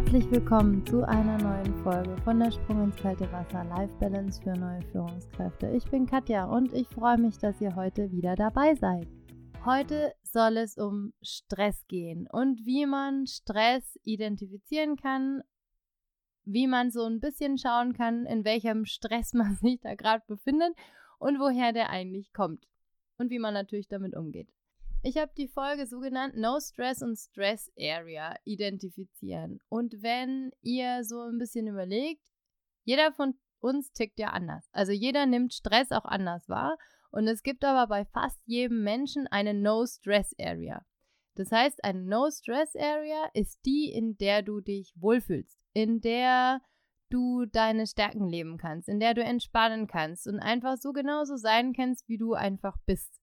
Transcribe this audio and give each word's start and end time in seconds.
Herzlich 0.00 0.30
willkommen 0.30 0.84
zu 0.86 1.06
einer 1.06 1.36
neuen 1.36 1.74
Folge 1.84 2.16
von 2.24 2.40
der 2.40 2.50
Sprung 2.50 2.84
ins 2.84 2.96
kalte 2.96 3.30
Wasser 3.32 3.64
Life 3.64 3.92
Balance 4.00 4.42
für 4.42 4.54
neue 4.54 4.80
Führungskräfte. 4.90 5.68
Ich 5.72 5.84
bin 5.84 6.06
Katja 6.06 6.46
und 6.46 6.72
ich 6.72 6.88
freue 6.88 7.18
mich, 7.18 7.36
dass 7.36 7.60
ihr 7.60 7.76
heute 7.76 8.10
wieder 8.10 8.34
dabei 8.34 8.74
seid. 8.76 9.06
Heute 9.64 10.14
soll 10.22 10.56
es 10.56 10.78
um 10.78 11.12
Stress 11.20 11.86
gehen 11.86 12.26
und 12.32 12.64
wie 12.64 12.86
man 12.86 13.26
Stress 13.26 13.98
identifizieren 14.02 14.96
kann, 14.96 15.42
wie 16.44 16.66
man 16.66 16.90
so 16.90 17.04
ein 17.04 17.20
bisschen 17.20 17.58
schauen 17.58 17.92
kann, 17.92 18.24
in 18.24 18.44
welchem 18.46 18.86
Stress 18.86 19.32
man 19.34 19.56
sich 19.56 19.80
da 19.80 19.94
gerade 19.96 20.24
befindet 20.26 20.72
und 21.18 21.38
woher 21.38 21.74
der 21.74 21.90
eigentlich 21.90 22.32
kommt 22.32 22.66
und 23.18 23.30
wie 23.30 23.38
man 23.38 23.52
natürlich 23.52 23.86
damit 23.86 24.16
umgeht. 24.16 24.48
Ich 25.02 25.16
habe 25.16 25.32
die 25.34 25.48
Folge 25.48 25.86
so 25.86 25.98
genannt 26.00 26.36
No 26.36 26.60
Stress 26.60 27.00
und 27.00 27.16
Stress 27.16 27.72
Area 27.78 28.36
identifizieren. 28.44 29.58
Und 29.70 30.02
wenn 30.02 30.50
ihr 30.60 31.04
so 31.04 31.20
ein 31.22 31.38
bisschen 31.38 31.66
überlegt, 31.66 32.22
jeder 32.84 33.10
von 33.12 33.34
uns 33.60 33.92
tickt 33.92 34.18
ja 34.18 34.28
anders. 34.28 34.68
Also 34.72 34.92
jeder 34.92 35.24
nimmt 35.24 35.54
Stress 35.54 35.90
auch 35.90 36.04
anders 36.04 36.48
wahr. 36.50 36.76
Und 37.10 37.26
es 37.28 37.42
gibt 37.42 37.64
aber 37.64 37.86
bei 37.86 38.04
fast 38.04 38.40
jedem 38.44 38.82
Menschen 38.82 39.26
eine 39.26 39.54
No 39.54 39.86
Stress 39.86 40.34
Area. 40.38 40.84
Das 41.34 41.50
heißt, 41.50 41.82
eine 41.82 42.02
No 42.02 42.30
Stress 42.30 42.76
Area 42.76 43.30
ist 43.32 43.58
die, 43.64 43.90
in 43.90 44.18
der 44.18 44.42
du 44.42 44.60
dich 44.60 44.92
wohlfühlst, 44.96 45.58
in 45.72 46.02
der 46.02 46.60
du 47.08 47.46
deine 47.46 47.86
Stärken 47.86 48.28
leben 48.28 48.58
kannst, 48.58 48.88
in 48.88 49.00
der 49.00 49.14
du 49.14 49.22
entspannen 49.22 49.86
kannst 49.86 50.26
und 50.26 50.40
einfach 50.40 50.76
so 50.76 50.92
genauso 50.92 51.36
sein 51.36 51.72
kannst, 51.72 52.06
wie 52.08 52.18
du 52.18 52.34
einfach 52.34 52.76
bist. 52.84 53.19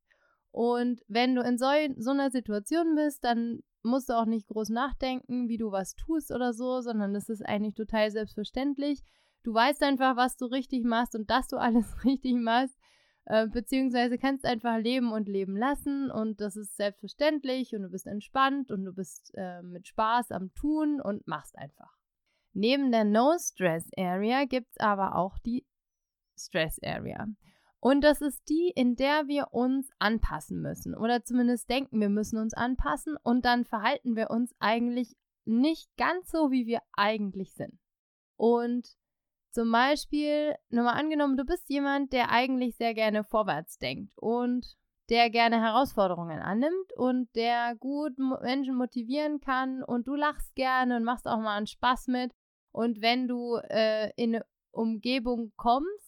Und 0.52 1.02
wenn 1.08 1.36
du 1.36 1.42
in 1.42 1.58
so, 1.58 1.68
so 1.98 2.12
einer 2.12 2.32
Situation 2.32 2.96
bist, 2.96 3.24
dann 3.24 3.62
musst 3.84 4.10
du 4.10 4.14
auch 4.14 4.26
nicht 4.26 4.48
groß 4.48 4.70
nachdenken, 4.70 5.48
wie 5.48 5.58
du 5.58 5.72
was 5.72 5.96
tust 5.96 6.32
oder 6.32 6.54
so, 6.54 6.82
sondern 6.82 7.16
es 7.16 7.30
ist 7.30 7.46
eigentlich 7.46 7.76
total 7.76 8.12
selbstverständlich. 8.12 9.02
Du 9.44 9.54
weißt 9.54 9.82
einfach, 9.84 10.16
was 10.16 10.36
du 10.36 10.46
richtig 10.46 10.84
machst 10.84 11.16
und 11.16 11.30
dass 11.30 11.48
du 11.48 11.58
alles 11.58 11.86
richtig 12.04 12.36
machst, 12.36 12.78
äh, 13.26 13.48
beziehungsweise 13.48 14.18
kannst 14.18 14.46
einfach 14.46 14.78
leben 14.78 15.12
und 15.12 15.28
leben 15.28 15.56
lassen 15.56 16.12
und 16.12 16.42
das 16.42 16.56
ist 16.56 16.76
selbstverständlich 16.76 17.76
und 17.76 17.84
du 17.84 17.90
bist 17.90 18.08
entspannt 18.08 18.72
und 18.72 18.86
du 18.86 18.94
bist 18.94 19.32
äh, 19.36 19.62
mit 19.62 19.88
Spaß 19.88 20.32
am 20.32 20.54
Tun 20.54 21.02
und 21.02 21.28
machst 21.28 21.58
einfach. 21.58 21.94
Neben 22.54 22.92
der 22.92 23.04
No-Stress-Area 23.04 24.46
gibt 24.46 24.72
es 24.72 24.80
aber 24.80 25.16
auch 25.16 25.38
die 25.40 25.66
Stress-Area. 26.38 27.28
Und 27.80 28.02
das 28.04 28.22
ist 28.22 28.50
die, 28.50 28.72
in 28.76 28.96
der 28.96 29.28
wir 29.28 29.50
uns 29.52 29.90
anpassen 30.00 30.62
müssen 30.62 30.96
oder 30.96 31.24
zumindest 31.24 31.70
denken, 31.70 32.00
wir 32.00 32.10
müssen 32.10 32.40
uns 32.40 32.54
anpassen 32.54 33.18
und 33.24 33.46
dann 33.46 33.66
verhalten 33.66 34.16
wir 34.16 34.32
uns 34.32 34.56
eigentlich 34.60 35.16
nicht 35.46 35.90
ganz 35.96 36.30
so, 36.32 36.52
wie 36.52 36.66
wir 36.66 36.82
eigentlich 36.94 37.54
sind. 37.54 37.80
Und 38.36 38.88
zum 39.52 39.72
Beispiel, 39.72 40.56
nur 40.70 40.84
mal 40.84 40.94
angenommen, 40.94 41.38
du 41.38 41.46
bist 41.46 41.70
jemand, 41.70 42.14
der 42.14 42.30
eigentlich 42.30 42.76
sehr 42.76 42.94
gerne 42.94 43.24
vorwärts 43.24 43.78
denkt 43.78 44.14
und 44.18 44.76
der 45.10 45.30
gerne 45.30 45.62
Herausforderungen 45.62 46.40
annimmt 46.40 46.94
und 46.96 47.34
der 47.36 47.76
gut 47.76 48.18
Menschen 48.18 48.76
motivieren 48.76 49.40
kann 49.40 49.84
und 49.84 50.08
du 50.08 50.16
lachst 50.16 50.54
gerne 50.56 50.98
und 50.98 51.04
machst 51.04 51.28
auch 51.28 51.40
mal 51.40 51.56
einen 51.56 51.68
Spaß 51.68 52.08
mit. 52.08 52.34
Und 52.72 53.02
wenn 53.02 53.28
du 53.28 53.56
äh, 53.70 54.12
in 54.16 54.36
eine 54.36 54.46
Umgebung 54.72 55.54
kommst, 55.56 56.07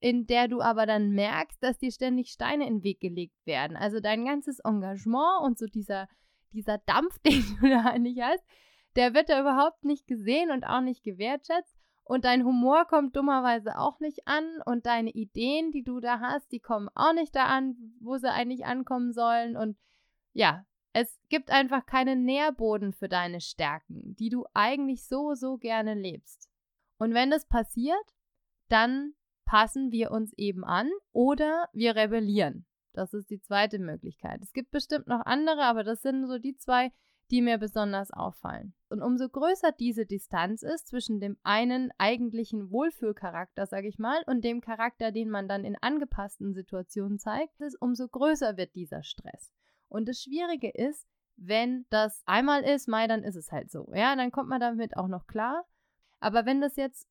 in 0.00 0.26
der 0.26 0.48
du 0.48 0.60
aber 0.60 0.86
dann 0.86 1.10
merkst, 1.10 1.62
dass 1.62 1.78
dir 1.78 1.90
ständig 1.90 2.28
Steine 2.28 2.66
in 2.66 2.78
den 2.78 2.84
Weg 2.84 3.00
gelegt 3.00 3.46
werden. 3.46 3.76
Also 3.76 4.00
dein 4.00 4.24
ganzes 4.24 4.58
Engagement 4.60 5.42
und 5.42 5.58
so 5.58 5.66
dieser, 5.66 6.08
dieser 6.52 6.78
Dampf, 6.78 7.18
den 7.26 7.42
du 7.60 7.68
da 7.68 7.84
eigentlich 7.84 8.20
hast, 8.20 8.44
der 8.96 9.14
wird 9.14 9.28
da 9.28 9.40
überhaupt 9.40 9.84
nicht 9.84 10.06
gesehen 10.06 10.50
und 10.50 10.64
auch 10.64 10.80
nicht 10.80 11.02
gewertschätzt. 11.02 11.76
Und 12.04 12.24
dein 12.24 12.44
Humor 12.44 12.84
kommt 12.86 13.16
dummerweise 13.16 13.78
auch 13.78 13.98
nicht 13.98 14.28
an 14.28 14.44
und 14.64 14.86
deine 14.86 15.10
Ideen, 15.10 15.72
die 15.72 15.82
du 15.82 15.98
da 15.98 16.20
hast, 16.20 16.52
die 16.52 16.60
kommen 16.60 16.88
auch 16.94 17.12
nicht 17.12 17.34
da 17.34 17.46
an, 17.46 17.74
wo 18.00 18.16
sie 18.16 18.30
eigentlich 18.30 18.64
ankommen 18.64 19.12
sollen. 19.12 19.56
Und 19.56 19.76
ja, 20.32 20.64
es 20.92 21.18
gibt 21.28 21.50
einfach 21.50 21.84
keinen 21.84 22.24
Nährboden 22.24 22.92
für 22.92 23.08
deine 23.08 23.40
Stärken, 23.40 24.14
die 24.14 24.28
du 24.28 24.46
eigentlich 24.54 25.04
so, 25.06 25.34
so 25.34 25.58
gerne 25.58 25.94
lebst. 25.94 26.48
Und 26.96 27.12
wenn 27.12 27.28
das 27.28 27.44
passiert, 27.46 28.14
dann 28.68 29.14
passen 29.46 29.90
wir 29.90 30.10
uns 30.10 30.34
eben 30.36 30.64
an 30.64 30.90
oder 31.12 31.68
wir 31.72 31.96
rebellieren. 31.96 32.66
Das 32.92 33.14
ist 33.14 33.30
die 33.30 33.40
zweite 33.40 33.78
Möglichkeit. 33.78 34.42
Es 34.42 34.52
gibt 34.52 34.70
bestimmt 34.70 35.06
noch 35.06 35.24
andere, 35.24 35.62
aber 35.62 35.84
das 35.84 36.02
sind 36.02 36.26
so 36.26 36.38
die 36.38 36.56
zwei, 36.56 36.92
die 37.30 37.42
mir 37.42 37.58
besonders 37.58 38.10
auffallen. 38.10 38.74
Und 38.88 39.02
umso 39.02 39.28
größer 39.28 39.72
diese 39.72 40.06
Distanz 40.06 40.62
ist 40.62 40.88
zwischen 40.88 41.20
dem 41.20 41.36
einen 41.42 41.90
eigentlichen 41.98 42.70
Wohlfühlcharakter, 42.70 43.66
sage 43.66 43.88
ich 43.88 43.98
mal, 43.98 44.22
und 44.26 44.44
dem 44.44 44.60
Charakter, 44.60 45.10
den 45.10 45.30
man 45.30 45.48
dann 45.48 45.64
in 45.64 45.76
angepassten 45.80 46.54
Situationen 46.54 47.18
zeigt, 47.18 47.60
ist, 47.60 47.80
umso 47.80 48.08
größer 48.08 48.56
wird 48.56 48.74
dieser 48.74 49.02
Stress. 49.02 49.52
Und 49.88 50.08
das 50.08 50.22
Schwierige 50.22 50.70
ist, 50.70 51.06
wenn 51.36 51.84
das 51.90 52.22
einmal 52.26 52.62
ist, 52.62 52.88
Mai, 52.88 53.06
dann 53.06 53.22
ist 53.22 53.36
es 53.36 53.52
halt 53.52 53.70
so. 53.70 53.90
Ja, 53.92 54.16
dann 54.16 54.30
kommt 54.30 54.48
man 54.48 54.60
damit 54.60 54.96
auch 54.96 55.08
noch 55.08 55.26
klar. 55.26 55.64
Aber 56.18 56.46
wenn 56.46 56.60
das 56.60 56.76
jetzt 56.76 57.08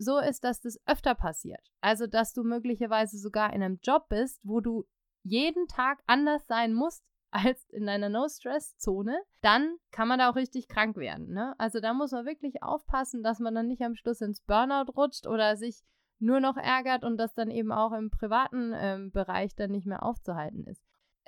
so 0.00 0.18
ist, 0.18 0.44
dass 0.44 0.60
das 0.60 0.78
öfter 0.86 1.14
passiert. 1.14 1.60
Also, 1.80 2.06
dass 2.06 2.32
du 2.32 2.42
möglicherweise 2.42 3.18
sogar 3.18 3.52
in 3.52 3.62
einem 3.62 3.78
Job 3.82 4.08
bist, 4.08 4.40
wo 4.42 4.60
du 4.60 4.86
jeden 5.22 5.68
Tag 5.68 6.00
anders 6.06 6.46
sein 6.46 6.72
musst 6.72 7.04
als 7.30 7.68
in 7.70 7.86
deiner 7.86 8.08
No-Stress-Zone, 8.08 9.20
dann 9.40 9.76
kann 9.92 10.08
man 10.08 10.18
da 10.18 10.30
auch 10.30 10.36
richtig 10.36 10.66
krank 10.66 10.96
werden. 10.96 11.32
Ne? 11.32 11.54
Also 11.58 11.78
da 11.78 11.94
muss 11.94 12.10
man 12.10 12.26
wirklich 12.26 12.62
aufpassen, 12.62 13.22
dass 13.22 13.38
man 13.38 13.54
dann 13.54 13.68
nicht 13.68 13.82
am 13.82 13.94
Schluss 13.94 14.20
ins 14.20 14.40
Burnout 14.40 14.90
rutscht 14.96 15.28
oder 15.28 15.56
sich 15.56 15.84
nur 16.18 16.40
noch 16.40 16.56
ärgert 16.56 17.04
und 17.04 17.18
das 17.18 17.32
dann 17.34 17.50
eben 17.50 17.70
auch 17.70 17.92
im 17.92 18.10
privaten 18.10 18.72
ähm, 18.74 19.12
Bereich 19.12 19.54
dann 19.54 19.70
nicht 19.70 19.86
mehr 19.86 20.02
aufzuhalten 20.02 20.64
ist. 20.64 20.82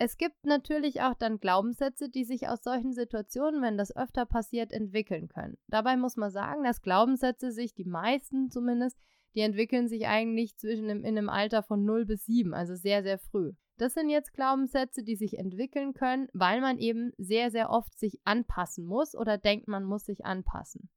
Es 0.05 0.17
gibt 0.17 0.47
natürlich 0.47 1.01
auch 1.03 1.15
dann 1.15 1.39
Glaubenssätze, 1.39 2.09
die 2.09 2.25
sich 2.25 2.49
aus 2.49 2.65
solchen 2.65 2.93
Situationen, 2.93 3.63
wenn 3.63 3.79
das 3.79 3.95
öfter 3.95 4.27
passiert, 4.27 4.73
entwickeln 4.73 5.29
können. 5.29 5.59
Dabei 5.69 5.97
muss 5.97 6.17
man 6.17 6.33
sagen, 6.33 6.65
dass 6.65 6.83
Glaubenssätze 6.83 7.53
sich, 7.53 7.73
die 7.73 7.85
meisten 7.85 8.51
zumindest, 8.51 8.99
die 9.37 9.43
entwickeln 9.43 9.87
sich 9.87 10.09
eigentlich 10.09 10.57
zwischen 10.57 10.89
im, 10.89 11.05
in 11.05 11.17
einem 11.17 11.29
Alter 11.29 11.63
von 11.63 11.85
0 11.85 12.05
bis 12.05 12.25
7, 12.27 12.53
also 12.53 12.75
sehr, 12.75 13.05
sehr 13.05 13.21
früh. 13.21 13.53
Das 13.77 13.95
sind 13.95 14.09
jetzt 14.09 14.33
Glaubenssätze, 14.33 15.05
die 15.05 15.15
sich 15.15 15.39
entwickeln 15.39 15.95
können, 15.95 16.27
weil 16.33 16.61
man 16.61 16.79
eben 16.79 17.13
sehr, 17.17 17.53
sehr 17.53 17.71
oft 17.71 17.97
sich 17.97 18.19
anpassen 18.25 18.84
muss 18.84 19.15
oder 19.15 19.39
denkt, 19.39 19.69
man 19.69 19.84
muss 19.84 20.05
sich 20.05 20.25
anpassen. 20.25 20.91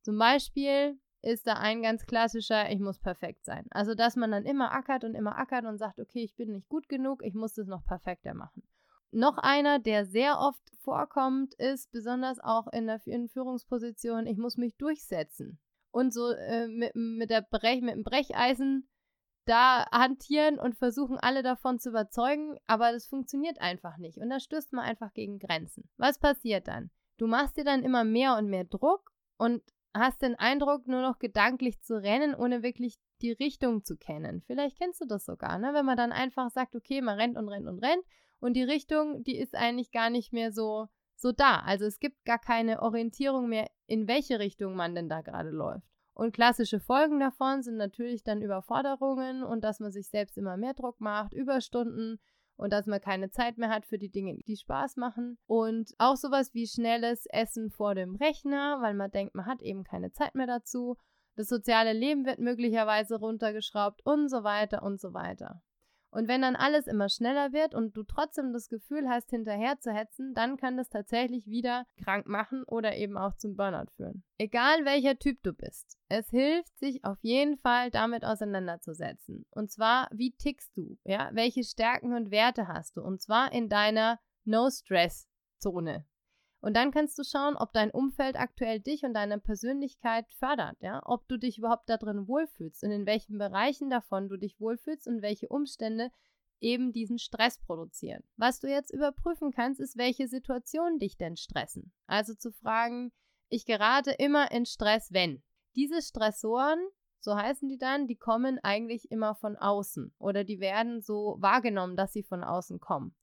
Zum 0.00 0.16
Beispiel, 0.16 0.98
ist 1.22 1.46
da 1.46 1.54
ein 1.54 1.82
ganz 1.82 2.06
klassischer, 2.06 2.70
ich 2.70 2.80
muss 2.80 2.98
perfekt 2.98 3.44
sein. 3.44 3.66
Also, 3.70 3.94
dass 3.94 4.16
man 4.16 4.30
dann 4.30 4.44
immer 4.44 4.72
ackert 4.72 5.04
und 5.04 5.14
immer 5.14 5.38
ackert 5.38 5.64
und 5.64 5.78
sagt, 5.78 5.98
okay, 5.98 6.22
ich 6.22 6.36
bin 6.36 6.52
nicht 6.52 6.68
gut 6.68 6.88
genug, 6.88 7.22
ich 7.24 7.34
muss 7.34 7.54
das 7.54 7.66
noch 7.66 7.84
perfekter 7.84 8.34
machen. 8.34 8.62
Noch 9.10 9.38
einer, 9.38 9.78
der 9.78 10.04
sehr 10.04 10.38
oft 10.38 10.62
vorkommt, 10.80 11.54
ist 11.54 11.90
besonders 11.90 12.38
auch 12.40 12.66
in 12.72 12.86
der 12.86 13.00
Führungsposition, 13.00 14.26
ich 14.26 14.36
muss 14.36 14.56
mich 14.56 14.76
durchsetzen. 14.76 15.58
Und 15.90 16.12
so 16.12 16.30
äh, 16.32 16.68
mit, 16.68 16.94
mit, 16.94 17.30
der 17.30 17.42
Brech, 17.42 17.80
mit 17.80 17.94
dem 17.94 18.04
Brecheisen 18.04 18.88
da 19.46 19.86
hantieren 19.90 20.58
und 20.58 20.76
versuchen, 20.76 21.18
alle 21.18 21.42
davon 21.42 21.78
zu 21.78 21.90
überzeugen, 21.90 22.58
aber 22.66 22.92
das 22.92 23.06
funktioniert 23.06 23.60
einfach 23.60 23.96
nicht. 23.96 24.18
Und 24.18 24.28
da 24.28 24.40
stößt 24.40 24.72
man 24.72 24.84
einfach 24.84 25.14
gegen 25.14 25.38
Grenzen. 25.38 25.88
Was 25.96 26.18
passiert 26.18 26.68
dann? 26.68 26.90
Du 27.16 27.26
machst 27.26 27.56
dir 27.56 27.64
dann 27.64 27.82
immer 27.82 28.04
mehr 28.04 28.36
und 28.36 28.48
mehr 28.48 28.64
Druck 28.64 29.12
und 29.38 29.62
hast 29.98 30.22
den 30.22 30.34
Eindruck, 30.34 30.86
nur 30.86 31.02
noch 31.02 31.18
gedanklich 31.18 31.80
zu 31.82 32.00
rennen, 32.00 32.34
ohne 32.34 32.62
wirklich 32.62 32.96
die 33.22 33.32
Richtung 33.32 33.84
zu 33.84 33.96
kennen. 33.96 34.42
Vielleicht 34.46 34.78
kennst 34.78 35.00
du 35.00 35.06
das 35.06 35.24
sogar, 35.24 35.58
ne? 35.58 35.72
wenn 35.72 35.86
man 35.86 35.96
dann 35.96 36.12
einfach 36.12 36.50
sagt, 36.50 36.74
okay, 36.74 37.00
man 37.00 37.18
rennt 37.18 37.36
und 37.36 37.48
rennt 37.48 37.66
und 37.66 37.78
rennt 37.78 38.04
und 38.40 38.54
die 38.54 38.62
Richtung, 38.62 39.22
die 39.24 39.38
ist 39.38 39.54
eigentlich 39.54 39.90
gar 39.90 40.10
nicht 40.10 40.32
mehr 40.32 40.52
so, 40.52 40.88
so 41.16 41.32
da. 41.32 41.60
Also 41.60 41.84
es 41.86 41.98
gibt 41.98 42.24
gar 42.24 42.38
keine 42.38 42.82
Orientierung 42.82 43.48
mehr, 43.48 43.68
in 43.86 44.06
welche 44.08 44.38
Richtung 44.38 44.74
man 44.74 44.94
denn 44.94 45.08
da 45.08 45.22
gerade 45.22 45.50
läuft. 45.50 45.86
Und 46.14 46.32
klassische 46.32 46.80
Folgen 46.80 47.20
davon 47.20 47.62
sind 47.62 47.76
natürlich 47.76 48.22
dann 48.22 48.40
Überforderungen 48.40 49.42
und 49.42 49.62
dass 49.64 49.80
man 49.80 49.92
sich 49.92 50.08
selbst 50.08 50.38
immer 50.38 50.56
mehr 50.56 50.72
Druck 50.72 51.00
macht, 51.00 51.34
Überstunden, 51.34 52.18
und 52.56 52.72
dass 52.72 52.86
man 52.86 53.00
keine 53.00 53.30
Zeit 53.30 53.58
mehr 53.58 53.70
hat 53.70 53.86
für 53.86 53.98
die 53.98 54.10
Dinge, 54.10 54.36
die 54.46 54.56
Spaß 54.56 54.96
machen. 54.96 55.38
Und 55.46 55.92
auch 55.98 56.16
sowas 56.16 56.54
wie 56.54 56.66
schnelles 56.66 57.26
Essen 57.26 57.70
vor 57.70 57.94
dem 57.94 58.16
Rechner, 58.16 58.78
weil 58.80 58.94
man 58.94 59.10
denkt, 59.10 59.34
man 59.34 59.46
hat 59.46 59.62
eben 59.62 59.84
keine 59.84 60.12
Zeit 60.12 60.34
mehr 60.34 60.46
dazu. 60.46 60.96
Das 61.36 61.48
soziale 61.48 61.92
Leben 61.92 62.24
wird 62.24 62.38
möglicherweise 62.38 63.16
runtergeschraubt 63.16 64.00
und 64.04 64.28
so 64.30 64.42
weiter 64.42 64.82
und 64.82 65.00
so 65.00 65.12
weiter. 65.12 65.62
Und 66.10 66.28
wenn 66.28 66.42
dann 66.42 66.56
alles 66.56 66.86
immer 66.86 67.08
schneller 67.08 67.52
wird 67.52 67.74
und 67.74 67.96
du 67.96 68.02
trotzdem 68.02 68.52
das 68.52 68.68
Gefühl 68.68 69.08
hast, 69.08 69.30
hinterher 69.30 69.78
zu 69.80 69.92
hetzen, 69.92 70.34
dann 70.34 70.56
kann 70.56 70.76
das 70.76 70.88
tatsächlich 70.88 71.46
wieder 71.46 71.84
krank 72.02 72.26
machen 72.26 72.64
oder 72.64 72.96
eben 72.96 73.18
auch 73.18 73.34
zum 73.36 73.56
Burnout 73.56 73.90
führen. 73.96 74.22
Egal 74.38 74.84
welcher 74.84 75.18
Typ 75.18 75.42
du 75.42 75.52
bist, 75.52 75.98
es 76.08 76.30
hilft, 76.30 76.78
sich 76.78 77.04
auf 77.04 77.18
jeden 77.22 77.56
Fall 77.58 77.90
damit 77.90 78.24
auseinanderzusetzen. 78.24 79.44
Und 79.50 79.70
zwar, 79.70 80.08
wie 80.12 80.32
tickst 80.32 80.76
du? 80.76 80.96
Ja, 81.04 81.30
welche 81.32 81.64
Stärken 81.64 82.14
und 82.14 82.30
Werte 82.30 82.68
hast 82.68 82.96
du? 82.96 83.02
Und 83.02 83.20
zwar 83.20 83.52
in 83.52 83.68
deiner 83.68 84.18
No-Stress-Zone. 84.44 86.06
Und 86.66 86.74
dann 86.74 86.90
kannst 86.90 87.16
du 87.16 87.22
schauen, 87.22 87.54
ob 87.56 87.72
dein 87.72 87.92
Umfeld 87.92 88.34
aktuell 88.34 88.80
dich 88.80 89.04
und 89.04 89.14
deine 89.14 89.38
Persönlichkeit 89.38 90.26
fördert, 90.32 90.76
ja, 90.80 91.00
ob 91.04 91.28
du 91.28 91.36
dich 91.36 91.58
überhaupt 91.58 91.88
da 91.88 91.96
drin 91.96 92.26
wohlfühlst 92.26 92.82
und 92.82 92.90
in 92.90 93.06
welchen 93.06 93.38
Bereichen 93.38 93.88
davon 93.88 94.28
du 94.28 94.36
dich 94.36 94.58
wohlfühlst 94.58 95.06
und 95.06 95.22
welche 95.22 95.46
Umstände 95.46 96.10
eben 96.58 96.92
diesen 96.92 97.20
Stress 97.20 97.60
produzieren. 97.60 98.24
Was 98.36 98.58
du 98.58 98.66
jetzt 98.66 98.92
überprüfen 98.92 99.52
kannst, 99.52 99.78
ist, 99.78 99.96
welche 99.96 100.26
Situationen 100.26 100.98
dich 100.98 101.16
denn 101.16 101.36
stressen. 101.36 101.92
Also 102.08 102.34
zu 102.34 102.50
fragen, 102.50 103.12
ich 103.48 103.64
gerate 103.64 104.10
immer 104.10 104.50
in 104.50 104.66
Stress, 104.66 105.12
wenn. 105.12 105.44
Diese 105.76 106.02
Stressoren, 106.02 106.80
so 107.20 107.36
heißen 107.36 107.68
die 107.68 107.78
dann, 107.78 108.08
die 108.08 108.16
kommen 108.16 108.58
eigentlich 108.58 109.08
immer 109.12 109.36
von 109.36 109.54
außen 109.54 110.12
oder 110.18 110.42
die 110.42 110.58
werden 110.58 111.00
so 111.00 111.36
wahrgenommen, 111.38 111.94
dass 111.94 112.12
sie 112.12 112.24
von 112.24 112.42
außen 112.42 112.80
kommen. 112.80 113.14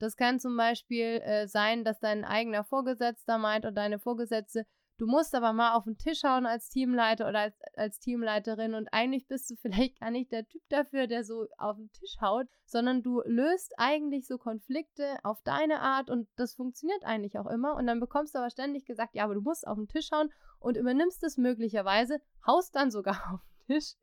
Das 0.00 0.16
kann 0.16 0.40
zum 0.40 0.56
Beispiel 0.56 1.20
äh, 1.22 1.46
sein, 1.46 1.84
dass 1.84 2.00
dein 2.00 2.24
eigener 2.24 2.64
Vorgesetzter 2.64 3.36
meint 3.36 3.66
oder 3.66 3.72
deine 3.72 3.98
Vorgesetzte, 3.98 4.64
du 4.96 5.06
musst 5.06 5.34
aber 5.34 5.52
mal 5.52 5.74
auf 5.74 5.84
den 5.84 5.98
Tisch 5.98 6.24
hauen 6.24 6.46
als 6.46 6.70
Teamleiter 6.70 7.28
oder 7.28 7.40
als, 7.40 7.60
als 7.74 7.98
Teamleiterin 8.00 8.72
und 8.72 8.88
eigentlich 8.92 9.28
bist 9.28 9.50
du 9.50 9.56
vielleicht 9.60 10.00
gar 10.00 10.10
nicht 10.10 10.32
der 10.32 10.48
Typ 10.48 10.62
dafür, 10.70 11.06
der 11.06 11.22
so 11.22 11.46
auf 11.58 11.76
den 11.76 11.92
Tisch 11.92 12.16
haut, 12.22 12.46
sondern 12.64 13.02
du 13.02 13.20
löst 13.26 13.74
eigentlich 13.76 14.26
so 14.26 14.38
Konflikte 14.38 15.18
auf 15.22 15.42
deine 15.42 15.80
Art 15.80 16.08
und 16.08 16.28
das 16.36 16.54
funktioniert 16.54 17.04
eigentlich 17.04 17.38
auch 17.38 17.46
immer. 17.46 17.76
Und 17.76 17.86
dann 17.86 18.00
bekommst 18.00 18.34
du 18.34 18.38
aber 18.38 18.48
ständig 18.48 18.86
gesagt, 18.86 19.14
ja, 19.14 19.24
aber 19.24 19.34
du 19.34 19.42
musst 19.42 19.66
auf 19.66 19.76
den 19.76 19.88
Tisch 19.88 20.10
hauen 20.12 20.32
und 20.60 20.78
übernimmst 20.78 21.22
es 21.24 21.36
möglicherweise, 21.36 22.22
haust 22.46 22.74
dann 22.74 22.90
sogar 22.90 23.16
auf 23.34 23.40
den 23.68 23.74
Tisch 23.74 23.96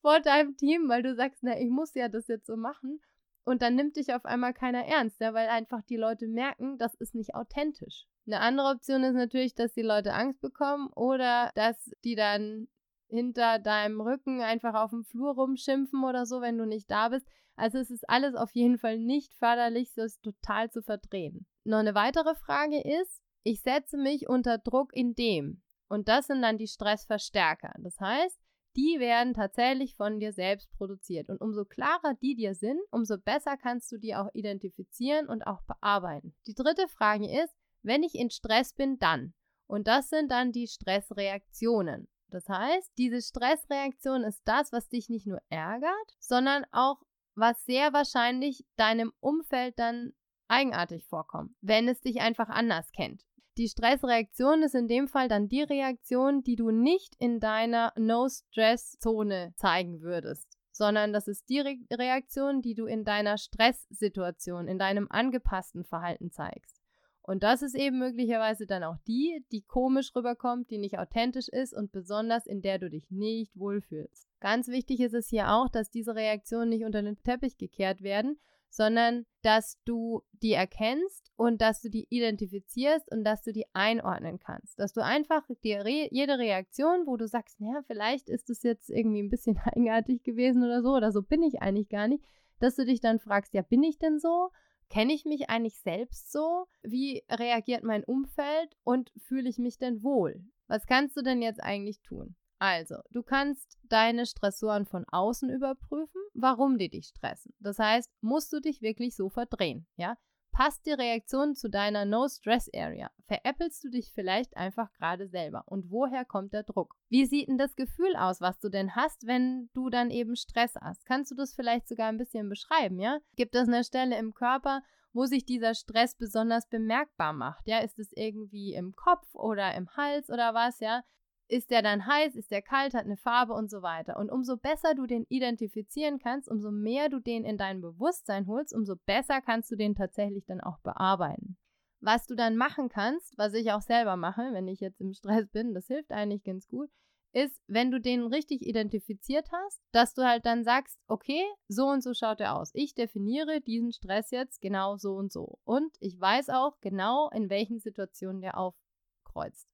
vor 0.00 0.20
deinem 0.20 0.56
Team, 0.56 0.88
weil 0.88 1.02
du 1.02 1.16
sagst, 1.16 1.42
na, 1.42 1.58
ich 1.58 1.70
muss 1.70 1.92
ja 1.94 2.08
das 2.08 2.28
jetzt 2.28 2.46
so 2.46 2.56
machen 2.56 3.00
und 3.44 3.62
dann 3.62 3.74
nimmt 3.74 3.96
dich 3.96 4.14
auf 4.14 4.24
einmal 4.24 4.54
keiner 4.54 4.84
ernst, 4.86 5.20
ja, 5.20 5.34
weil 5.34 5.48
einfach 5.48 5.82
die 5.82 5.96
Leute 5.96 6.26
merken, 6.26 6.78
das 6.78 6.94
ist 6.94 7.14
nicht 7.14 7.34
authentisch. 7.34 8.06
Eine 8.26 8.40
andere 8.40 8.68
Option 8.68 9.04
ist 9.04 9.14
natürlich, 9.14 9.54
dass 9.54 9.74
die 9.74 9.82
Leute 9.82 10.14
Angst 10.14 10.40
bekommen 10.40 10.88
oder 10.94 11.50
dass 11.54 11.90
die 12.04 12.14
dann 12.14 12.68
hinter 13.08 13.58
deinem 13.58 14.00
Rücken 14.00 14.40
einfach 14.40 14.74
auf 14.74 14.90
dem 14.90 15.04
Flur 15.04 15.34
rumschimpfen 15.34 16.02
oder 16.04 16.24
so, 16.26 16.40
wenn 16.40 16.58
du 16.58 16.66
nicht 16.66 16.90
da 16.90 17.10
bist. 17.10 17.26
Also 17.56 17.78
es 17.78 17.90
ist 17.90 18.08
alles 18.08 18.34
auf 18.34 18.50
jeden 18.52 18.78
Fall 18.78 18.98
nicht 18.98 19.34
förderlich, 19.34 19.92
das 19.94 20.20
total 20.20 20.70
zu 20.70 20.82
verdrehen. 20.82 21.46
Noch 21.64 21.78
eine 21.78 21.94
weitere 21.94 22.34
Frage 22.34 22.80
ist, 22.80 23.22
ich 23.42 23.60
setze 23.62 23.96
mich 23.96 24.28
unter 24.28 24.58
Druck 24.58 24.94
in 24.94 25.14
dem. 25.14 25.62
Und 25.88 26.08
das 26.08 26.26
sind 26.26 26.42
dann 26.42 26.58
die 26.58 26.66
Stressverstärker. 26.66 27.74
Das 27.78 28.00
heißt, 28.00 28.40
die 28.76 28.98
werden 28.98 29.34
tatsächlich 29.34 29.94
von 29.94 30.18
dir 30.18 30.32
selbst 30.32 30.70
produziert. 30.72 31.28
Und 31.28 31.40
umso 31.40 31.64
klarer 31.64 32.14
die 32.20 32.34
dir 32.34 32.54
sind, 32.54 32.80
umso 32.90 33.18
besser 33.18 33.56
kannst 33.56 33.90
du 33.92 33.98
die 33.98 34.14
auch 34.14 34.28
identifizieren 34.34 35.28
und 35.28 35.46
auch 35.46 35.62
bearbeiten. 35.62 36.34
Die 36.46 36.54
dritte 36.54 36.88
Frage 36.88 37.30
ist, 37.30 37.54
wenn 37.82 38.02
ich 38.02 38.14
in 38.14 38.30
Stress 38.30 38.74
bin, 38.74 38.98
dann. 38.98 39.34
Und 39.66 39.86
das 39.86 40.08
sind 40.08 40.30
dann 40.30 40.52
die 40.52 40.66
Stressreaktionen. 40.66 42.08
Das 42.28 42.48
heißt, 42.48 42.92
diese 42.98 43.22
Stressreaktion 43.22 44.24
ist 44.24 44.42
das, 44.44 44.72
was 44.72 44.88
dich 44.88 45.08
nicht 45.08 45.26
nur 45.26 45.40
ärgert, 45.48 46.16
sondern 46.18 46.64
auch, 46.72 47.00
was 47.36 47.64
sehr 47.64 47.92
wahrscheinlich 47.92 48.64
deinem 48.76 49.12
Umfeld 49.20 49.78
dann 49.78 50.12
eigenartig 50.48 51.04
vorkommt, 51.06 51.52
wenn 51.60 51.88
es 51.88 52.00
dich 52.00 52.20
einfach 52.20 52.48
anders 52.48 52.90
kennt. 52.92 53.22
Die 53.56 53.68
Stressreaktion 53.68 54.64
ist 54.64 54.74
in 54.74 54.88
dem 54.88 55.06
Fall 55.06 55.28
dann 55.28 55.48
die 55.48 55.62
Reaktion, 55.62 56.42
die 56.42 56.56
du 56.56 56.70
nicht 56.70 57.14
in 57.20 57.38
deiner 57.38 57.92
No-Stress-Zone 57.96 59.52
zeigen 59.54 60.00
würdest, 60.00 60.58
sondern 60.72 61.12
das 61.12 61.28
ist 61.28 61.48
die 61.48 61.60
Re 61.60 61.76
Reaktion, 61.92 62.62
die 62.62 62.74
du 62.74 62.86
in 62.86 63.04
deiner 63.04 63.38
Stresssituation, 63.38 64.66
in 64.66 64.78
deinem 64.78 65.06
angepassten 65.08 65.84
Verhalten 65.84 66.32
zeigst. 66.32 66.80
Und 67.22 67.44
das 67.44 67.62
ist 67.62 67.76
eben 67.76 68.00
möglicherweise 68.00 68.66
dann 68.66 68.82
auch 68.82 68.98
die, 69.06 69.44
die 69.52 69.62
komisch 69.62 70.14
rüberkommt, 70.16 70.70
die 70.70 70.78
nicht 70.78 70.98
authentisch 70.98 71.48
ist 71.48 71.74
und 71.74 71.92
besonders 71.92 72.46
in 72.46 72.60
der 72.60 72.78
du 72.78 72.90
dich 72.90 73.08
nicht 73.10 73.56
wohlfühlst. 73.56 74.28
Ganz 74.40 74.68
wichtig 74.68 75.00
ist 75.00 75.14
es 75.14 75.28
hier 75.28 75.52
auch, 75.52 75.68
dass 75.68 75.90
diese 75.90 76.16
Reaktionen 76.16 76.70
nicht 76.70 76.84
unter 76.84 77.02
den 77.02 77.22
Teppich 77.22 77.56
gekehrt 77.56 78.02
werden, 78.02 78.38
sondern 78.74 79.24
dass 79.42 79.78
du 79.84 80.22
die 80.42 80.52
erkennst 80.52 81.30
und 81.36 81.60
dass 81.60 81.80
du 81.80 81.88
die 81.88 82.06
identifizierst 82.10 83.10
und 83.12 83.22
dass 83.22 83.42
du 83.42 83.52
die 83.52 83.66
einordnen 83.72 84.40
kannst. 84.40 84.80
Dass 84.80 84.92
du 84.92 85.00
einfach 85.00 85.44
dir 85.62 85.84
re 85.84 86.08
jede 86.10 86.38
Reaktion, 86.38 87.06
wo 87.06 87.16
du 87.16 87.28
sagst, 87.28 87.60
naja, 87.60 87.82
vielleicht 87.86 88.28
ist 88.28 88.50
es 88.50 88.64
jetzt 88.64 88.90
irgendwie 88.90 89.22
ein 89.22 89.30
bisschen 89.30 89.58
eigenartig 89.64 90.24
gewesen 90.24 90.64
oder 90.64 90.82
so, 90.82 90.90
oder 90.90 91.12
so 91.12 91.22
bin 91.22 91.42
ich 91.42 91.62
eigentlich 91.62 91.88
gar 91.88 92.08
nicht, 92.08 92.24
dass 92.58 92.74
du 92.74 92.84
dich 92.84 93.00
dann 93.00 93.20
fragst, 93.20 93.54
ja, 93.54 93.62
bin 93.62 93.84
ich 93.84 93.98
denn 93.98 94.18
so? 94.18 94.50
Kenne 94.90 95.12
ich 95.12 95.24
mich 95.24 95.48
eigentlich 95.50 95.78
selbst 95.78 96.32
so? 96.32 96.66
Wie 96.82 97.22
reagiert 97.30 97.84
mein 97.84 98.04
Umfeld 98.04 98.76
und 98.82 99.12
fühle 99.16 99.48
ich 99.48 99.58
mich 99.58 99.78
denn 99.78 100.02
wohl? 100.02 100.44
Was 100.66 100.86
kannst 100.86 101.16
du 101.16 101.22
denn 101.22 101.42
jetzt 101.42 101.62
eigentlich 101.62 102.00
tun? 102.02 102.34
Also, 102.64 102.96
du 103.10 103.22
kannst 103.22 103.76
deine 103.82 104.24
Stressoren 104.24 104.86
von 104.86 105.04
außen 105.04 105.50
überprüfen, 105.50 106.22
warum 106.32 106.78
die 106.78 106.88
dich 106.88 107.08
stressen. 107.08 107.52
Das 107.60 107.78
heißt, 107.78 108.10
musst 108.22 108.54
du 108.54 108.60
dich 108.60 108.80
wirklich 108.80 109.14
so 109.16 109.28
verdrehen, 109.28 109.86
ja? 109.96 110.16
Passt 110.50 110.86
die 110.86 110.92
Reaktion 110.92 111.54
zu 111.54 111.68
deiner 111.68 112.06
No-Stress-Area? 112.06 113.10
Veräppelst 113.26 113.84
du 113.84 113.90
dich 113.90 114.12
vielleicht 114.14 114.56
einfach 114.56 114.90
gerade 114.94 115.28
selber? 115.28 115.64
Und 115.66 115.90
woher 115.90 116.24
kommt 116.24 116.54
der 116.54 116.62
Druck? 116.62 116.94
Wie 117.10 117.26
sieht 117.26 117.48
denn 117.48 117.58
das 117.58 117.76
Gefühl 117.76 118.16
aus, 118.16 118.40
was 118.40 118.58
du 118.60 118.70
denn 118.70 118.96
hast, 118.96 119.26
wenn 119.26 119.68
du 119.74 119.90
dann 119.90 120.10
eben 120.10 120.34
Stress 120.34 120.74
hast? 120.80 121.04
Kannst 121.04 121.32
du 121.32 121.34
das 121.34 121.52
vielleicht 121.52 121.86
sogar 121.86 122.08
ein 122.08 122.18
bisschen 122.18 122.48
beschreiben, 122.48 122.98
ja? 122.98 123.18
Gibt 123.36 123.54
es 123.56 123.68
eine 123.68 123.84
Stelle 123.84 124.16
im 124.16 124.32
Körper, 124.32 124.82
wo 125.12 125.26
sich 125.26 125.44
dieser 125.44 125.74
Stress 125.74 126.14
besonders 126.16 126.66
bemerkbar 126.66 127.34
macht? 127.34 127.68
Ja, 127.68 127.80
ist 127.80 127.98
es 127.98 128.10
irgendwie 128.14 128.72
im 128.72 128.96
Kopf 128.96 129.34
oder 129.34 129.74
im 129.74 129.94
Hals 129.98 130.30
oder 130.30 130.54
was, 130.54 130.80
ja? 130.80 131.02
Ist 131.46 131.70
der 131.70 131.82
dann 131.82 132.06
heiß, 132.06 132.36
ist 132.36 132.50
der 132.50 132.62
kalt, 132.62 132.94
hat 132.94 133.04
eine 133.04 133.18
Farbe 133.18 133.52
und 133.52 133.70
so 133.70 133.82
weiter. 133.82 134.16
Und 134.16 134.30
umso 134.30 134.56
besser 134.56 134.94
du 134.94 135.06
den 135.06 135.24
identifizieren 135.28 136.18
kannst, 136.18 136.48
umso 136.48 136.70
mehr 136.70 137.08
du 137.08 137.20
den 137.20 137.44
in 137.44 137.58
dein 137.58 137.80
Bewusstsein 137.80 138.46
holst, 138.46 138.74
umso 138.74 138.96
besser 139.04 139.40
kannst 139.42 139.70
du 139.70 139.76
den 139.76 139.94
tatsächlich 139.94 140.46
dann 140.46 140.60
auch 140.60 140.78
bearbeiten. 140.78 141.58
Was 142.00 142.26
du 142.26 142.34
dann 142.34 142.56
machen 142.56 142.88
kannst, 142.88 143.36
was 143.36 143.54
ich 143.54 143.72
auch 143.72 143.82
selber 143.82 144.16
mache, 144.16 144.50
wenn 144.52 144.68
ich 144.68 144.80
jetzt 144.80 145.00
im 145.00 145.12
Stress 145.12 145.48
bin, 145.48 145.74
das 145.74 145.86
hilft 145.86 146.12
eigentlich 146.12 146.44
ganz 146.44 146.66
gut, 146.66 146.90
ist, 147.34 147.60
wenn 147.66 147.90
du 147.90 148.00
den 148.00 148.26
richtig 148.26 148.62
identifiziert 148.62 149.48
hast, 149.50 149.82
dass 149.92 150.14
du 150.14 150.22
halt 150.22 150.46
dann 150.46 150.64
sagst, 150.64 150.98
okay, 151.08 151.42
so 151.68 151.86
und 151.86 152.02
so 152.02 152.14
schaut 152.14 152.40
er 152.40 152.56
aus. 152.56 152.70
Ich 152.74 152.94
definiere 152.94 153.60
diesen 153.60 153.92
Stress 153.92 154.30
jetzt 154.30 154.60
genau 154.60 154.96
so 154.96 155.14
und 155.14 155.32
so. 155.32 155.58
Und 155.64 155.96
ich 156.00 156.18
weiß 156.18 156.50
auch 156.50 156.80
genau, 156.80 157.30
in 157.30 157.50
welchen 157.50 157.80
Situationen 157.80 158.40
der 158.40 158.56
aufkreuzt. 158.56 159.73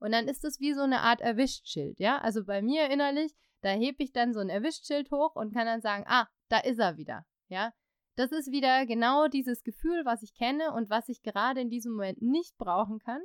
Und 0.00 0.12
dann 0.12 0.28
ist 0.28 0.44
es 0.44 0.60
wie 0.60 0.74
so 0.74 0.82
eine 0.82 1.00
Art 1.00 1.20
Erwischtschild, 1.20 1.98
ja? 1.98 2.18
Also 2.18 2.44
bei 2.44 2.62
mir 2.62 2.90
innerlich, 2.90 3.34
da 3.62 3.70
hebe 3.70 4.02
ich 4.02 4.12
dann 4.12 4.32
so 4.32 4.40
ein 4.40 4.48
Erwischtschild 4.48 5.10
hoch 5.10 5.34
und 5.34 5.52
kann 5.52 5.66
dann 5.66 5.80
sagen, 5.80 6.04
ah, 6.06 6.28
da 6.48 6.58
ist 6.58 6.78
er 6.78 6.96
wieder, 6.96 7.24
ja? 7.48 7.72
Das 8.16 8.32
ist 8.32 8.50
wieder 8.50 8.84
genau 8.86 9.28
dieses 9.28 9.62
Gefühl, 9.62 10.04
was 10.04 10.22
ich 10.22 10.34
kenne 10.34 10.72
und 10.72 10.90
was 10.90 11.08
ich 11.08 11.22
gerade 11.22 11.60
in 11.60 11.70
diesem 11.70 11.92
Moment 11.92 12.20
nicht 12.20 12.56
brauchen 12.58 12.98
kann. 12.98 13.22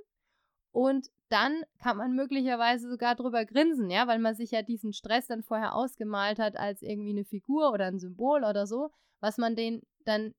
Und 0.72 1.08
dann 1.30 1.64
kann 1.80 1.98
man 1.98 2.14
möglicherweise 2.14 2.90
sogar 2.90 3.16
drüber 3.16 3.46
grinsen, 3.46 3.90
ja, 3.90 4.08
weil 4.08 4.20
man 4.20 4.36
sich 4.36 4.52
ja 4.52 4.62
diesen 4.62 4.94
Stress 4.94 5.28
dann 5.28 5.44
vorher 5.44 5.76
ausgemalt 5.76 6.40
hat 6.40 6.58
als 6.58 6.82
irgendwie 6.82 7.12
eine 7.12 7.26
Figur 7.26 7.72
oder 7.72 7.86
ein 7.86 8.00
Symbol 8.00 8.44
oder 8.44 8.68
so, 8.68 8.90
was 9.20 9.38
man 9.38 9.56
den 9.56 9.82
dann 10.06 10.34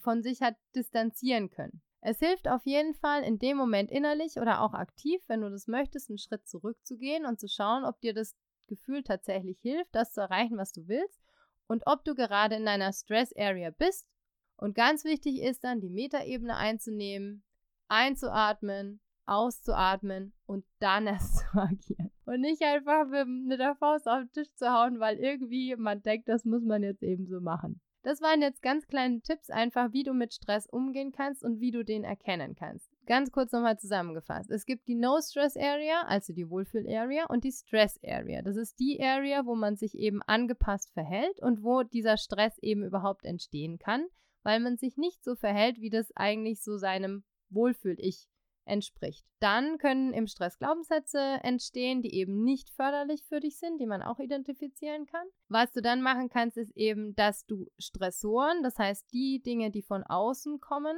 von 0.00 0.22
sich 0.22 0.42
hat 0.42 0.56
distanzieren 0.74 1.50
können. 1.50 1.82
Es 2.02 2.18
hilft 2.18 2.48
auf 2.48 2.64
jeden 2.64 2.94
Fall 2.94 3.22
in 3.22 3.38
dem 3.38 3.56
Moment 3.56 3.90
innerlich 3.90 4.36
oder 4.38 4.62
auch 4.62 4.72
aktiv, 4.72 5.22
wenn 5.26 5.42
du 5.42 5.50
das 5.50 5.66
möchtest, 5.66 6.08
einen 6.08 6.18
Schritt 6.18 6.48
zurückzugehen 6.48 7.26
und 7.26 7.38
zu 7.38 7.46
schauen, 7.46 7.84
ob 7.84 8.00
dir 8.00 8.14
das 8.14 8.34
Gefühl 8.68 9.02
tatsächlich 9.02 9.58
hilft, 9.60 9.94
das 9.94 10.12
zu 10.12 10.20
erreichen, 10.20 10.56
was 10.56 10.72
du 10.72 10.88
willst 10.88 11.20
und 11.66 11.82
ob 11.86 12.04
du 12.04 12.14
gerade 12.14 12.54
in 12.54 12.64
deiner 12.64 12.92
Stress 12.92 13.36
Area 13.36 13.70
bist. 13.70 14.08
Und 14.56 14.74
ganz 14.74 15.04
wichtig 15.04 15.40
ist 15.42 15.62
dann, 15.64 15.80
die 15.80 15.90
Metaebene 15.90 16.56
einzunehmen, 16.56 17.44
einzuatmen, 17.88 19.00
auszuatmen 19.26 20.32
und 20.46 20.64
dann 20.78 21.06
erst 21.06 21.38
zu 21.38 21.58
agieren. 21.58 22.10
Und 22.24 22.40
nicht 22.40 22.62
einfach 22.62 23.06
mit 23.26 23.60
der 23.60 23.74
Faust 23.76 24.08
auf 24.08 24.20
den 24.20 24.32
Tisch 24.32 24.54
zu 24.54 24.70
hauen, 24.70 25.00
weil 25.00 25.18
irgendwie 25.18 25.76
man 25.76 26.02
denkt, 26.02 26.28
das 26.28 26.44
muss 26.44 26.62
man 26.62 26.82
jetzt 26.82 27.02
eben 27.02 27.26
so 27.26 27.40
machen. 27.40 27.80
Das 28.02 28.22
waren 28.22 28.40
jetzt 28.40 28.62
ganz 28.62 28.86
kleine 28.86 29.20
Tipps 29.20 29.50
einfach, 29.50 29.92
wie 29.92 30.04
du 30.04 30.14
mit 30.14 30.32
Stress 30.32 30.66
umgehen 30.66 31.12
kannst 31.12 31.44
und 31.44 31.60
wie 31.60 31.70
du 31.70 31.84
den 31.84 32.02
erkennen 32.02 32.54
kannst. 32.54 32.90
Ganz 33.04 33.30
kurz 33.30 33.52
nochmal 33.52 33.78
zusammengefasst. 33.78 34.50
Es 34.50 34.64
gibt 34.64 34.88
die 34.88 34.94
No-Stress-Area, 34.94 36.02
also 36.06 36.32
die 36.32 36.48
Wohlfühl-Area, 36.48 37.26
und 37.26 37.44
die 37.44 37.52
Stress-Area. 37.52 38.40
Das 38.40 38.56
ist 38.56 38.80
die 38.80 39.02
Area, 39.02 39.44
wo 39.44 39.54
man 39.54 39.76
sich 39.76 39.98
eben 39.98 40.22
angepasst 40.22 40.92
verhält 40.94 41.42
und 41.42 41.62
wo 41.62 41.82
dieser 41.82 42.16
Stress 42.16 42.58
eben 42.60 42.84
überhaupt 42.84 43.26
entstehen 43.26 43.78
kann, 43.78 44.06
weil 44.44 44.60
man 44.60 44.78
sich 44.78 44.96
nicht 44.96 45.22
so 45.22 45.34
verhält, 45.34 45.80
wie 45.80 45.90
das 45.90 46.10
eigentlich 46.16 46.62
so 46.62 46.78
seinem 46.78 47.24
Wohlfühl-Ich 47.50 48.28
entspricht. 48.70 49.26
Dann 49.40 49.78
können 49.78 50.12
im 50.12 50.26
Stress 50.26 50.58
Glaubenssätze 50.58 51.18
entstehen, 51.42 52.02
die 52.02 52.14
eben 52.14 52.42
nicht 52.42 52.70
förderlich 52.70 53.24
für 53.24 53.40
dich 53.40 53.58
sind, 53.58 53.78
die 53.78 53.86
man 53.86 54.02
auch 54.02 54.18
identifizieren 54.18 55.06
kann. 55.06 55.26
Was 55.48 55.72
du 55.72 55.82
dann 55.82 56.00
machen 56.00 56.28
kannst, 56.28 56.56
ist 56.56 56.76
eben, 56.76 57.14
dass 57.14 57.44
du 57.46 57.66
Stressoren, 57.78 58.62
das 58.62 58.78
heißt 58.78 59.12
die 59.12 59.42
Dinge, 59.42 59.70
die 59.70 59.82
von 59.82 60.04
außen 60.04 60.60
kommen, 60.60 60.96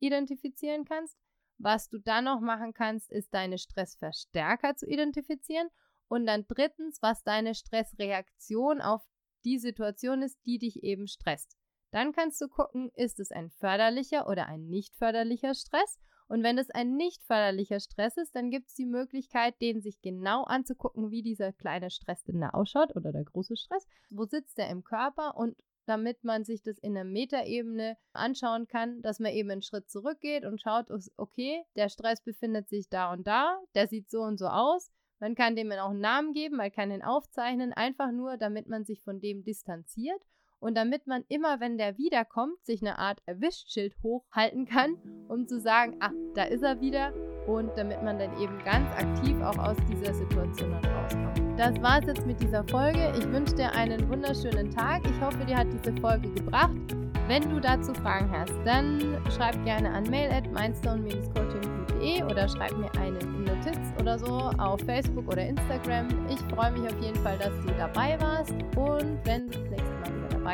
identifizieren 0.00 0.84
kannst. 0.84 1.16
Was 1.58 1.88
du 1.88 1.98
dann 1.98 2.24
noch 2.24 2.40
machen 2.40 2.74
kannst, 2.74 3.10
ist 3.10 3.32
deine 3.32 3.58
Stressverstärker 3.58 4.76
zu 4.76 4.86
identifizieren. 4.86 5.68
Und 6.08 6.26
dann 6.26 6.46
drittens, 6.46 6.98
was 7.00 7.22
deine 7.22 7.54
Stressreaktion 7.54 8.80
auf 8.80 9.02
die 9.44 9.58
Situation 9.58 10.22
ist, 10.22 10.38
die 10.44 10.58
dich 10.58 10.82
eben 10.82 11.06
stresst. 11.06 11.56
Dann 11.90 12.12
kannst 12.12 12.40
du 12.40 12.48
gucken, 12.48 12.90
ist 12.94 13.20
es 13.20 13.30
ein 13.30 13.50
förderlicher 13.50 14.28
oder 14.28 14.46
ein 14.46 14.66
nicht 14.66 14.96
förderlicher 14.96 15.54
Stress. 15.54 16.00
Und 16.28 16.42
wenn 16.42 16.58
es 16.58 16.70
ein 16.70 16.96
nicht 16.96 17.22
förderlicher 17.24 17.80
Stress 17.80 18.16
ist, 18.16 18.34
dann 18.34 18.50
gibt 18.50 18.68
es 18.68 18.74
die 18.74 18.86
Möglichkeit, 18.86 19.60
den 19.60 19.80
sich 19.82 20.00
genau 20.00 20.44
anzugucken, 20.44 21.10
wie 21.10 21.22
dieser 21.22 21.52
kleine 21.52 21.90
Stress 21.90 22.24
denn 22.24 22.40
da 22.40 22.50
ausschaut 22.50 22.96
oder 22.96 23.12
der 23.12 23.24
große 23.24 23.56
Stress. 23.56 23.86
Wo 24.10 24.24
sitzt 24.24 24.58
der 24.58 24.70
im 24.70 24.84
Körper 24.84 25.36
und 25.36 25.56
damit 25.86 26.24
man 26.24 26.44
sich 26.44 26.62
das 26.62 26.78
in 26.78 26.94
der 26.94 27.04
Metaebene 27.04 27.96
anschauen 28.12 28.66
kann, 28.66 29.02
dass 29.02 29.20
man 29.20 29.32
eben 29.32 29.50
einen 29.50 29.62
Schritt 29.62 29.90
zurückgeht 29.90 30.44
und 30.44 30.60
schaut, 30.60 30.86
okay, 31.16 31.62
der 31.76 31.90
Stress 31.90 32.22
befindet 32.22 32.68
sich 32.68 32.88
da 32.88 33.12
und 33.12 33.26
da, 33.26 33.60
der 33.74 33.86
sieht 33.86 34.10
so 34.10 34.20
und 34.20 34.38
so 34.38 34.46
aus. 34.46 34.90
Man 35.20 35.34
kann 35.34 35.56
dem 35.56 35.70
auch 35.72 35.90
einen 35.90 36.00
Namen 36.00 36.32
geben, 36.32 36.56
man 36.56 36.72
kann 36.72 36.90
ihn 36.90 37.02
aufzeichnen, 37.02 37.72
einfach 37.72 38.12
nur, 38.12 38.36
damit 38.36 38.66
man 38.66 38.84
sich 38.84 39.02
von 39.02 39.20
dem 39.20 39.44
distanziert 39.44 40.22
und 40.64 40.78
damit 40.78 41.06
man 41.06 41.24
immer, 41.28 41.60
wenn 41.60 41.76
der 41.76 41.98
wiederkommt, 41.98 42.64
sich 42.64 42.80
eine 42.80 42.98
Art 42.98 43.20
Erwischtschild 43.26 43.94
hochhalten 44.02 44.64
kann, 44.64 44.96
um 45.28 45.46
zu 45.46 45.60
sagen, 45.60 45.96
ach, 46.00 46.12
da 46.34 46.44
ist 46.44 46.62
er 46.62 46.80
wieder 46.80 47.12
und 47.46 47.70
damit 47.76 48.02
man 48.02 48.18
dann 48.18 48.32
eben 48.40 48.56
ganz 48.64 48.90
aktiv 48.96 49.38
auch 49.42 49.58
aus 49.58 49.76
dieser 49.90 50.14
Situation 50.14 50.70
dann 50.70 50.84
rauskommt. 50.86 51.60
Das 51.60 51.82
war 51.82 52.00
es 52.00 52.06
jetzt 52.06 52.26
mit 52.26 52.40
dieser 52.40 52.66
Folge. 52.68 53.12
Ich 53.18 53.30
wünsche 53.30 53.54
dir 53.54 53.72
einen 53.72 54.08
wunderschönen 54.08 54.70
Tag. 54.70 55.02
Ich 55.04 55.20
hoffe, 55.20 55.44
dir 55.44 55.58
hat 55.58 55.66
diese 55.70 55.94
Folge 56.00 56.30
gebracht. 56.32 56.96
Wenn 57.28 57.42
du 57.50 57.60
dazu 57.60 57.92
Fragen 57.92 58.30
hast, 58.30 58.54
dann 58.64 59.18
schreib 59.36 59.62
gerne 59.66 59.90
an 59.90 60.04
mail 60.04 60.30
at 60.30 60.50
mindstone-coaching.de 60.50 62.22
oder 62.22 62.48
schreib 62.48 62.76
mir 62.78 62.90
eine 62.98 63.18
Notiz 63.18 63.78
oder 64.00 64.18
so 64.18 64.50
auf 64.58 64.80
Facebook 64.80 65.26
oder 65.28 65.46
Instagram. 65.46 66.08
Ich 66.30 66.40
freue 66.54 66.72
mich 66.72 66.90
auf 66.90 67.00
jeden 67.02 67.22
Fall, 67.22 67.36
dass 67.38 67.52
du 67.66 67.72
dabei 67.78 68.18
warst 68.18 68.54
und 68.76 69.20
wenn 69.24 69.48
du 69.50 69.58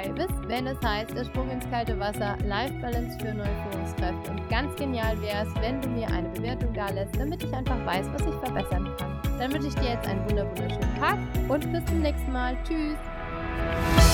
dabei 0.01 0.13
bist, 0.13 0.49
wenn 0.49 0.67
es 0.67 0.79
heißt, 0.85 1.17
der 1.17 1.25
Sprung 1.25 1.51
ins 1.51 1.69
kalte 1.71 1.99
Wasser, 1.99 2.37
Life 2.45 2.75
Balance 2.81 3.19
für 3.19 3.35
neue 3.35 3.55
Führungskräfte. 3.71 4.31
Und 4.31 4.49
ganz 4.49 4.75
genial 4.77 5.21
wäre 5.21 5.47
es, 5.47 5.55
wenn 5.63 5.81
du 5.81 5.89
mir 5.89 6.09
eine 6.09 6.29
Bewertung 6.31 6.73
da 6.75 6.89
lässt, 6.91 7.17
damit 7.19 7.43
ich 7.43 7.53
einfach 7.53 7.85
weiß, 7.85 8.07
was 8.13 8.23
ich 8.23 8.35
verbessern 8.43 8.89
kann. 8.99 9.39
Dann 9.39 9.53
wünsche 9.53 9.69
ich 9.69 9.75
dir 9.75 9.91
jetzt 9.91 10.09
einen 10.09 10.25
wunderschönen 10.29 10.99
Tag 10.99 11.19
und 11.49 11.73
bis 11.73 11.85
zum 11.87 12.01
nächsten 12.01 12.33
Mal. 12.33 12.57
Tschüss! 12.65 14.10